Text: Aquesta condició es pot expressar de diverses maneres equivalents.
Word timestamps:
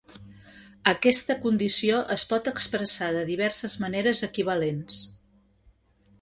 Aquesta 0.91 1.35
condició 1.43 1.99
es 2.15 2.23
pot 2.31 2.49
expressar 2.53 3.11
de 3.17 3.21
diverses 3.29 3.77
maneres 3.85 4.23
equivalents. 4.31 4.99